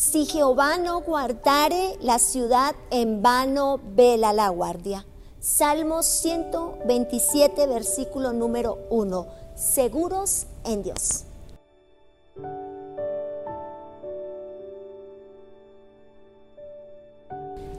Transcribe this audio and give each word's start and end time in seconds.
Si 0.00 0.24
Jehová 0.24 0.78
no 0.78 1.02
guardare 1.02 1.98
la 2.00 2.18
ciudad, 2.18 2.74
en 2.90 3.20
vano 3.20 3.78
vela 3.94 4.32
la 4.32 4.48
guardia. 4.48 5.04
Salmo 5.40 6.02
127, 6.02 7.66
versículo 7.66 8.32
número 8.32 8.78
1. 8.88 9.26
Seguros 9.56 10.46
en 10.64 10.82
Dios. 10.82 11.24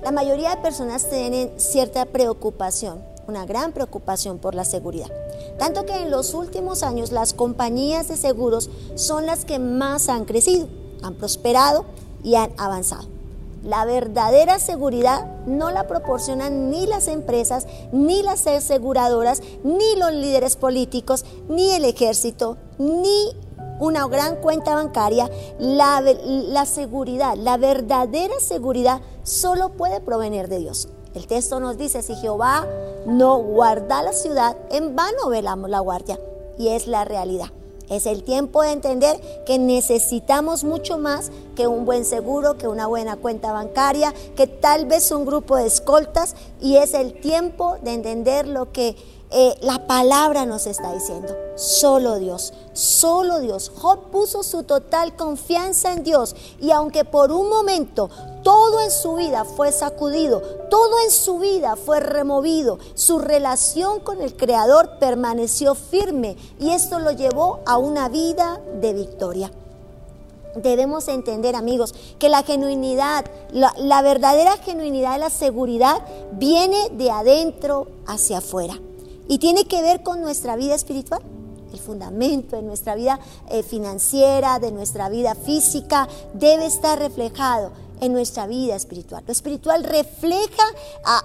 La 0.03 0.11
mayoría 0.11 0.51
de 0.55 0.61
personas 0.61 1.09
tienen 1.09 1.59
cierta 1.59 2.05
preocupación, 2.05 3.03
una 3.27 3.47
gran 3.47 3.71
preocupación 3.71 4.37
por 4.37 4.53
la 4.53 4.63
seguridad. 4.63 5.09
Tanto 5.57 5.87
que 5.87 5.95
en 5.95 6.11
los 6.11 6.35
últimos 6.35 6.83
años 6.83 7.11
las 7.11 7.33
compañías 7.33 8.09
de 8.09 8.15
seguros 8.15 8.69
son 8.93 9.25
las 9.25 9.43
que 9.43 9.57
más 9.57 10.07
han 10.07 10.25
crecido, 10.25 10.67
han 11.01 11.15
prosperado 11.15 11.83
y 12.23 12.35
han 12.35 12.51
avanzado. 12.57 13.07
La 13.63 13.85
verdadera 13.85 14.57
seguridad 14.57 15.27
no 15.45 15.69
la 15.69 15.87
proporcionan 15.87 16.71
ni 16.71 16.87
las 16.87 17.07
empresas, 17.07 17.67
ni 17.91 18.23
las 18.23 18.47
aseguradoras, 18.47 19.41
ni 19.63 19.95
los 19.97 20.11
líderes 20.13 20.55
políticos, 20.55 21.25
ni 21.47 21.71
el 21.71 21.85
ejército, 21.85 22.57
ni 22.79 23.35
una 23.79 24.07
gran 24.07 24.37
cuenta 24.37 24.73
bancaria. 24.73 25.29
La, 25.59 26.01
la 26.01 26.65
seguridad, 26.65 27.35
la 27.35 27.57
verdadera 27.57 28.39
seguridad 28.39 29.01
solo 29.23 29.69
puede 29.69 30.01
provenir 30.01 30.47
de 30.47 30.57
Dios. 30.57 30.89
El 31.13 31.27
texto 31.27 31.59
nos 31.59 31.77
dice, 31.77 32.01
si 32.01 32.15
Jehová 32.15 32.65
no 33.05 33.37
guarda 33.37 34.01
la 34.01 34.13
ciudad, 34.13 34.57
en 34.71 34.95
vano 34.95 35.29
velamos 35.29 35.69
la 35.69 35.81
guardia. 35.81 36.19
Y 36.57 36.69
es 36.69 36.87
la 36.87 37.05
realidad. 37.05 37.47
Es 37.91 38.05
el 38.05 38.23
tiempo 38.23 38.61
de 38.61 38.71
entender 38.71 39.19
que 39.45 39.59
necesitamos 39.59 40.63
mucho 40.63 40.97
más 40.97 41.29
que 41.57 41.67
un 41.67 41.83
buen 41.83 42.05
seguro, 42.05 42.57
que 42.57 42.69
una 42.69 42.87
buena 42.87 43.17
cuenta 43.17 43.51
bancaria, 43.51 44.13
que 44.37 44.47
tal 44.47 44.85
vez 44.85 45.11
un 45.11 45.25
grupo 45.25 45.57
de 45.57 45.67
escoltas. 45.67 46.35
Y 46.61 46.77
es 46.77 46.93
el 46.93 47.19
tiempo 47.19 47.75
de 47.83 47.93
entender 47.93 48.47
lo 48.47 48.71
que 48.71 48.95
eh, 49.29 49.55
la 49.59 49.87
palabra 49.87 50.45
nos 50.45 50.67
está 50.67 50.93
diciendo. 50.93 51.35
Solo 51.55 52.17
Dios, 52.17 52.53
solo 52.71 53.41
Dios. 53.41 53.69
Job 53.75 54.09
puso 54.09 54.41
su 54.43 54.63
total 54.63 55.17
confianza 55.17 55.91
en 55.91 56.03
Dios 56.03 56.33
y 56.61 56.71
aunque 56.71 57.03
por 57.03 57.33
un 57.33 57.49
momento 57.49 58.09
todo 58.43 58.81
en 58.81 58.91
su 58.91 59.15
vida 59.15 59.45
fue 59.45 59.71
sacudido, 59.71 60.41
todo 60.69 60.99
en 61.05 61.11
su 61.11 61.39
vida 61.39 61.75
fue 61.75 61.99
removido, 61.99 62.79
su 62.95 63.19
relación 63.19 63.99
con 63.99 64.21
el 64.21 64.35
Creador 64.35 64.97
permaneció 64.99 65.75
firme 65.75 66.37
y 66.59 66.71
esto 66.71 66.99
lo 66.99 67.11
llevó 67.11 67.59
a 67.65 67.77
una 67.77 68.09
vida 68.09 68.61
de 68.79 68.93
victoria. 68.93 69.51
Debemos 70.55 71.07
entender, 71.07 71.55
amigos, 71.55 71.95
que 72.19 72.27
la 72.27 72.43
genuinidad, 72.43 73.25
la, 73.53 74.01
verdadera 74.01 74.57
genuinidad 74.57 75.13
de 75.13 75.19
la 75.19 75.29
seguridad 75.29 76.01
viene 76.33 76.89
de 76.91 77.09
adentro 77.09 77.87
hacia 78.05 78.39
afuera. 78.39 78.77
Y 79.29 79.37
tiene 79.37 79.65
que 79.65 79.81
ver 79.81 80.03
con 80.03 80.19
nuestra 80.19 80.57
vida 80.57 80.75
espiritual, 80.75 81.21
el 81.71 81.79
fundamento 81.79 82.57
de 82.57 82.63
nuestra 82.63 82.95
vida 82.95 83.17
eh, 83.49 83.63
financiera, 83.63 84.59
de 84.59 84.73
nuestra 84.73 85.07
vida 85.07 85.35
física, 85.35 86.09
debe 86.33 86.65
estar 86.65 86.99
reflejado 86.99 87.71
en 88.01 88.11
nuestra 88.11 88.47
vida 88.47 88.75
espiritual. 88.75 89.23
Lo 89.25 89.31
espiritual 89.31 89.83
refleja 89.83 90.63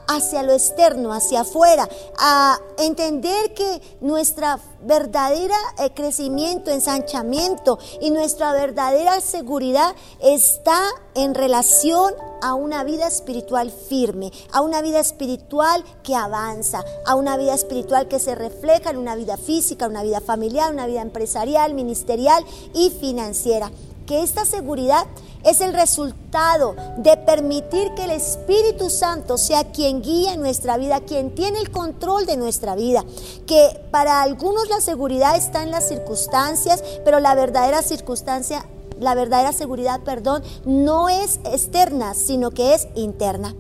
hacia 0.07 0.43
lo 0.43 0.53
externo, 0.53 1.13
hacia 1.13 1.41
afuera, 1.41 1.89
a 2.19 2.59
entender 2.79 3.55
que 3.55 3.81
nuestra 4.01 4.61
verdadera 4.83 5.57
eh, 5.79 5.91
crecimiento, 5.95 6.71
ensanchamiento 6.71 7.79
y 8.01 8.11
nuestra 8.11 8.53
verdadera 8.53 9.21
seguridad 9.21 9.97
está 10.21 10.81
en 11.15 11.35
relación 11.35 12.15
a 12.43 12.55
una 12.55 12.85
vida 12.85 13.07
espiritual 13.09 13.71
firme, 13.71 14.31
a 14.53 14.61
una 14.61 14.83
vida 14.83 15.01
espiritual 15.01 15.83
que 16.03 16.15
avanza, 16.15 16.85
a 17.07 17.15
una 17.15 17.37
vida 17.37 17.55
espiritual 17.55 18.07
que 18.07 18.19
se 18.19 18.35
refleja 18.35 18.91
en 18.91 18.99
una 18.99 19.17
vida 19.17 19.37
física, 19.39 19.89
una 19.89 20.03
vida 20.03 20.21
familiar, 20.21 20.73
una 20.73 20.87
vida 20.87 21.01
empresarial, 21.01 21.75
ministerial 21.75 22.45
y 22.75 22.91
financiera. 22.91 23.71
Que 24.07 24.23
esta 24.23 24.45
seguridad 24.45 25.05
es 25.43 25.61
el 25.61 25.73
resultado 25.73 26.75
de 26.99 27.17
permitir 27.17 27.93
que 27.95 28.05
el 28.05 28.11
Espíritu 28.11 28.89
Santo 28.89 29.39
sea 29.39 29.71
quien 29.73 30.03
guía 30.03 30.37
nuestra 30.37 30.77
vida, 30.77 31.01
quien 31.01 31.35
tiene 31.35 31.59
el 31.59 31.71
control 31.71 32.27
de 32.27 32.37
nuestra 32.37 32.75
vida. 32.75 33.05
Que 33.47 33.81
para 33.91 34.23
algunos 34.23 34.69
la 34.69 34.81
seguridad 34.81 35.37
está 35.37 35.63
en 35.63 35.71
las 35.71 35.89
circunstancias, 35.89 36.83
pero 37.05 37.21
la 37.21 37.35
verdadera 37.35 37.83
circunstancia, 37.83 38.65
la 39.01 39.15
verdadera 39.15 39.53
seguridad, 39.53 40.01
perdón, 40.01 40.43
no 40.65 41.09
es 41.09 41.41
externa, 41.45 42.15
sino 42.15 42.51
que 42.51 42.75
es 42.75 42.89
interna. 42.95 43.55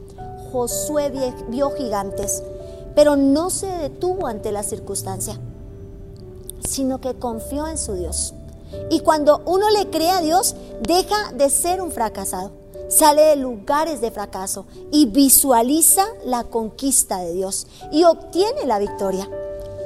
Josué 0.53 1.13
vio 1.49 1.71
gigantes, 1.71 2.43
pero 2.95 3.17
no 3.17 3.51
se 3.51 3.67
detuvo 3.67 4.27
ante 4.27 4.53
la 4.53 4.63
circunstancia, 4.63 5.39
sino 6.67 7.01
que 7.01 7.15
confió 7.15 7.67
en 7.69 7.79
su 7.79 7.95
Dios. 7.95 8.33
Y 8.91 9.01
cuando 9.01 9.43
uno 9.47 9.71
le 9.71 9.91
cree 9.91 10.11
a 10.11 10.21
Dios, 10.21 10.55
deja 10.81 11.33
de 11.33 11.51
ser 11.51 11.81
un 11.81 11.91
fracasado. 11.91 12.53
Sale 12.89 13.23
de 13.23 13.37
lugares 13.37 14.01
de 14.01 14.11
fracaso 14.11 14.67
y 14.93 15.07
visualiza 15.07 16.05
la 16.25 16.45
conquista 16.45 17.19
de 17.19 17.33
Dios 17.33 17.67
y 17.91 18.05
obtiene 18.05 18.65
la 18.65 18.79
victoria. 18.79 19.29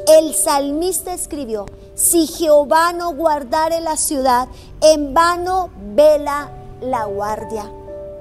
El 0.06 0.34
salmista 0.34 1.14
escribió, 1.14 1.66
si 1.94 2.26
Jehová 2.26 2.92
no 2.92 3.14
guardare 3.14 3.80
la 3.80 3.96
ciudad, 3.96 4.48
en 4.80 5.14
vano 5.14 5.70
vela 5.94 6.50
la 6.80 7.04
guardia. 7.04 7.70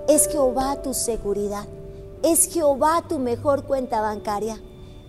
Es 0.07 0.27
Jehová 0.27 0.81
tu 0.81 0.93
seguridad. 0.93 1.65
Es 2.23 2.51
Jehová 2.51 3.03
tu 3.07 3.19
mejor 3.19 3.63
cuenta 3.63 4.01
bancaria. 4.01 4.61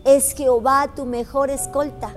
Es 0.04 0.34
Jehová 0.34 0.92
tu 0.94 1.04
mejor 1.04 1.50
escolta. 1.50 2.14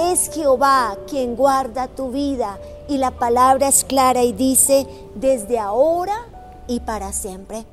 Es 0.00 0.30
Jehová 0.30 0.96
quien 1.08 1.34
guarda 1.34 1.88
tu 1.88 2.12
vida 2.12 2.60
y 2.88 2.98
la 2.98 3.10
palabra 3.10 3.66
es 3.66 3.82
clara 3.82 4.22
y 4.22 4.32
dice, 4.32 4.86
desde 5.16 5.58
ahora 5.58 6.14
y 6.68 6.78
para 6.78 7.12
siempre. 7.12 7.66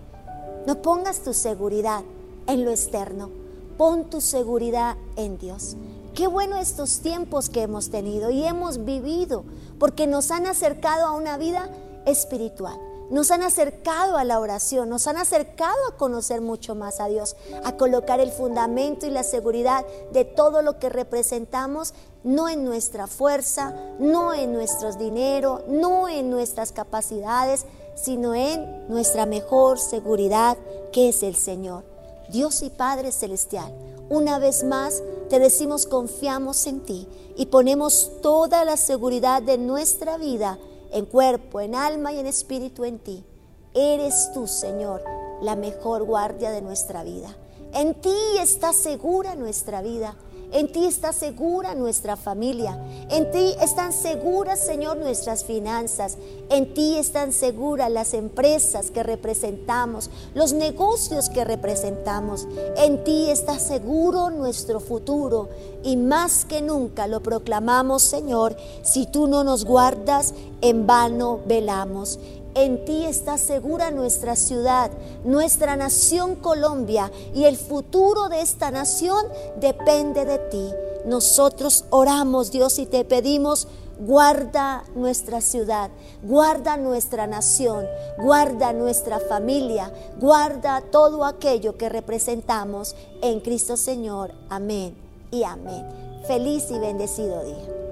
No 0.65 0.81
pongas 0.81 1.19
tu 1.19 1.35
seguridad 1.35 2.01
en 2.47 2.65
lo 2.65 2.71
externo, 2.71 3.29
pon 3.77 4.05
tu 4.05 4.21
seguridad 4.21 4.95
en 5.17 5.37
Dios. 5.37 5.77
Qué 6.15 6.25
bueno 6.25 6.57
estos 6.57 7.01
tiempos 7.01 7.49
que 7.49 7.61
hemos 7.61 7.91
tenido 7.91 8.31
y 8.31 8.43
hemos 8.43 8.83
vivido, 8.85 9.43
porque 9.77 10.07
nos 10.07 10.31
han 10.31 10.47
acercado 10.47 11.05
a 11.05 11.11
una 11.11 11.37
vida 11.37 11.69
espiritual 12.07 12.79
nos 13.09 13.31
han 13.31 13.43
acercado 13.43 14.17
a 14.17 14.23
la 14.23 14.39
oración, 14.39 14.89
nos 14.89 15.07
han 15.07 15.17
acercado 15.17 15.77
a 15.89 15.97
conocer 15.97 16.41
mucho 16.41 16.75
más 16.75 16.99
a 16.99 17.07
Dios, 17.07 17.35
a 17.63 17.77
colocar 17.77 18.19
el 18.19 18.31
fundamento 18.31 19.05
y 19.05 19.11
la 19.11 19.23
seguridad 19.23 19.85
de 20.11 20.25
todo 20.25 20.61
lo 20.61 20.79
que 20.79 20.89
representamos, 20.89 21.93
no 22.23 22.49
en 22.49 22.65
nuestra 22.65 23.07
fuerza, 23.07 23.73
no 23.99 24.33
en 24.33 24.53
nuestros 24.53 24.97
dinero, 24.97 25.63
no 25.67 26.09
en 26.09 26.29
nuestras 26.29 26.71
capacidades, 26.71 27.65
sino 27.95 28.33
en 28.33 28.87
nuestra 28.87 29.25
mejor 29.25 29.79
seguridad, 29.79 30.57
que 30.91 31.09
es 31.09 31.23
el 31.23 31.35
Señor. 31.35 31.83
Dios 32.29 32.63
y 32.63 32.69
Padre 32.69 33.11
Celestial, 33.11 33.71
una 34.09 34.39
vez 34.39 34.63
más 34.63 35.01
te 35.29 35.39
decimos 35.39 35.85
confiamos 35.85 36.65
en 36.67 36.81
ti 36.81 37.07
y 37.35 37.47
ponemos 37.47 38.11
toda 38.21 38.65
la 38.65 38.77
seguridad 38.77 39.41
de 39.41 39.57
nuestra 39.57 40.17
vida 40.17 40.57
en 40.95 41.05
cuerpo, 41.05 41.59
en 41.59 41.75
alma 41.75 42.13
y 42.13 42.19
en 42.19 42.25
espíritu 42.25 42.85
en 42.85 42.99
ti. 42.99 43.25
Eres 43.73 44.31
tú, 44.33 44.47
Señor, 44.47 45.03
la 45.41 45.57
mejor 45.57 46.03
guardia 46.03 46.51
de 46.51 46.61
nuestra 46.61 47.03
vida. 47.03 47.35
En 47.73 47.95
ti 47.95 48.15
está 48.39 48.71
segura 48.71 49.35
nuestra 49.35 49.81
vida. 49.81 50.15
En 50.51 50.71
ti 50.71 50.85
está 50.85 51.13
segura 51.13 51.75
nuestra 51.75 52.15
familia. 52.15 52.79
En 53.09 53.31
ti 53.31 53.53
están 53.61 53.93
seguras, 53.93 54.59
Señor, 54.59 54.97
nuestras 54.97 55.43
finanzas. 55.43 56.17
En 56.49 56.73
ti 56.73 56.97
están 56.97 57.33
seguras 57.33 57.91
las 57.91 58.13
empresas 58.13 58.91
que 58.91 59.03
representamos, 59.03 60.09
los 60.33 60.53
negocios 60.53 61.29
que 61.29 61.43
representamos. 61.43 62.47
En 62.77 63.03
ti 63.03 63.29
está 63.29 63.59
seguro 63.59 64.29
nuestro 64.29 64.79
futuro. 64.79 65.49
Y 65.83 65.97
más 65.97 66.45
que 66.45 66.61
nunca 66.61 67.07
lo 67.07 67.21
proclamamos, 67.21 68.03
Señor, 68.03 68.55
si 68.81 69.05
tú 69.05 69.27
no 69.27 69.43
nos 69.43 69.65
guardas, 69.65 70.33
en 70.61 70.87
vano 70.87 71.39
velamos. 71.45 72.19
En 72.55 72.85
ti 72.85 73.03
está 73.03 73.37
segura 73.37 73.91
nuestra 73.91 74.37
ciudad, 74.37 74.89
nuestra 75.25 75.75
nación 75.75 76.35
Colombia 76.35 77.11
y 77.33 77.43
el 77.43 77.57
futuro 77.57 78.29
de 78.29 78.39
esta 78.39 78.71
nación 78.71 79.25
depende 79.59 80.23
de 80.23 80.37
ti. 80.39 80.69
Nosotros 81.05 81.83
oramos, 81.89 82.51
Dios, 82.51 82.79
y 82.79 82.85
te 82.85 83.03
pedimos, 83.03 83.67
guarda 83.99 84.85
nuestra 84.95 85.41
ciudad, 85.41 85.89
guarda 86.23 86.77
nuestra 86.77 87.27
nación, 87.27 87.85
guarda 88.19 88.71
nuestra 88.71 89.19
familia, 89.19 89.91
guarda 90.19 90.79
todo 90.79 91.25
aquello 91.25 91.77
que 91.77 91.89
representamos 91.89 92.95
en 93.21 93.41
Cristo 93.41 93.75
Señor. 93.75 94.31
Amén 94.49 94.95
y 95.29 95.43
amén. 95.43 95.85
Feliz 96.25 96.71
y 96.71 96.79
bendecido 96.79 97.43
día. 97.43 97.84